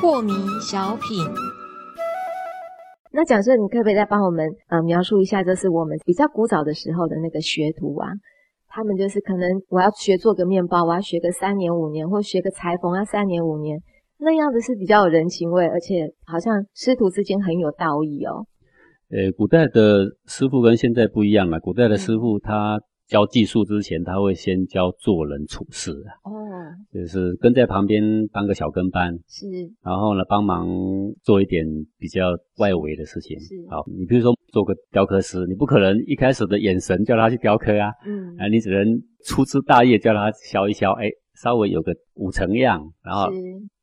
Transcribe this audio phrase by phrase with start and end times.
[0.00, 1.24] 破迷小品。
[3.10, 8.08] 那假设你可不可以再帮我们呃描述一下，就是我们比较古早的时候的那个学徒啊，
[8.68, 13.78] 他们就是可能我要学做个面包，我要学个三年五年，或学个裁缝要三年五年，
[14.18, 18.46] 那样子是比较有人情味，而且好像师徒之间很有道义哦。
[19.10, 26.12] 呃，古代的师傅跟现在不一样了，古代的师傅他教技术之前，他会先教做人处事啊。
[26.30, 26.32] 哦，
[26.92, 29.46] 就是跟在旁边当个小跟班，是
[29.82, 30.68] 然后呢帮忙
[31.22, 31.64] 做一点
[31.96, 33.40] 比较外围的事情。
[33.40, 38.84] 是好，你比如说做个雕刻师，你不可能一开始的眼神叫他去雕刻啊，嗯啊，你只能
[39.24, 41.08] 粗枝大叶叫他削一削，哎，
[41.42, 43.30] 稍微有个五成样，然后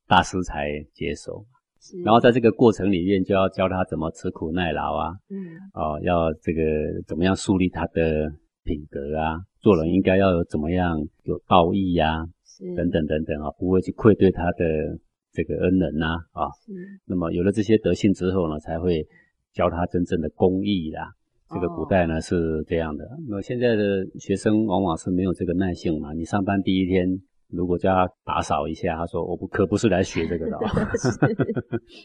[0.06, 1.44] 大师才接手。
[1.86, 5.36] 是，然后在这个过程里面，就要教他怎么吃苦耐劳啊，嗯
[5.74, 6.62] 哦，要这个
[7.06, 8.28] 怎么样树立他的
[8.64, 14.98] 品格啊，做人应该要有怎么样有道义呀、是等等等等啊，不会去愧对他的
[15.32, 16.50] 这个恩人呐啊。
[16.64, 16.72] 是
[17.06, 19.06] 那么有了这些德性之后呢，才会
[19.52, 21.12] 教他真正的公义啦。
[21.48, 26.12] 这个古哦代呢是这样的，那么现在的学生往往是没有这个耐性嘛。
[26.12, 27.06] 你上班第一天，
[27.48, 30.60] 如果叫他打扫一下，他说我不可不是来学这个的、哦。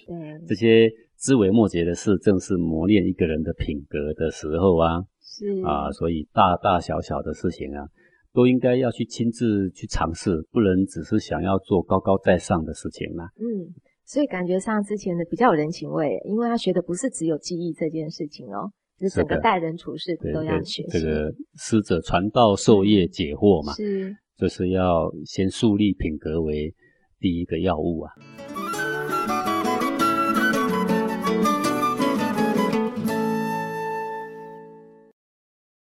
[0.07, 5.91] 对 这些枝微末节的事，正是磨练一个人的品格的时候啊是啊！
[5.91, 7.87] 所以大大小小的事情啊，
[8.33, 13.73] 都应该要去亲自去尝试，不能只是想要做高高在上的事情啦、嗯，
[14.05, 20.99] 所以感觉上之前的比较有人情味，因为他学的不是只有记忆这件事情哦，就是整个待人处事都要对学习。
[20.99, 26.73] 这个师者传道授业解惑嘛，是就是要先树立品格为
[27.19, 28.11] 第一个要务啊。